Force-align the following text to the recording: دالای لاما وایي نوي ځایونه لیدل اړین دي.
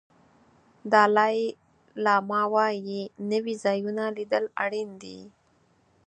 دالای 0.91 1.37
لاما 2.03 2.41
وایي 2.53 3.01
نوي 3.31 3.53
ځایونه 3.63 4.03
لیدل 4.17 4.45
اړین 4.63 4.89
دي. 5.03 5.19